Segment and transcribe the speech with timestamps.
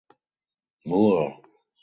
[0.87, 1.31] Moore.